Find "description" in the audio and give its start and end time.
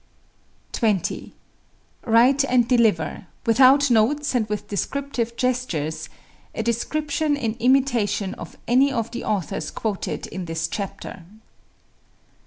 6.63-7.37